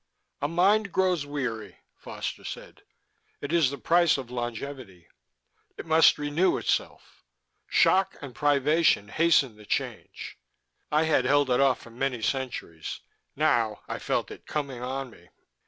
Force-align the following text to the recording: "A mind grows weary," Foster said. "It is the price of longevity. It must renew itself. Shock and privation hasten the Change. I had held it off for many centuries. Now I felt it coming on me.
"A 0.41 0.47
mind 0.47 0.91
grows 0.91 1.27
weary," 1.27 1.77
Foster 1.95 2.43
said. 2.43 2.81
"It 3.39 3.53
is 3.53 3.69
the 3.69 3.77
price 3.77 4.17
of 4.17 4.31
longevity. 4.31 5.07
It 5.77 5.85
must 5.85 6.17
renew 6.17 6.57
itself. 6.57 7.23
Shock 7.67 8.17
and 8.19 8.33
privation 8.33 9.09
hasten 9.09 9.57
the 9.57 9.65
Change. 9.67 10.39
I 10.91 11.03
had 11.03 11.25
held 11.25 11.51
it 11.51 11.59
off 11.59 11.81
for 11.81 11.91
many 11.91 12.23
centuries. 12.23 13.01
Now 13.35 13.81
I 13.87 13.99
felt 13.99 14.31
it 14.31 14.47
coming 14.47 14.81
on 14.81 15.11
me. 15.11 15.29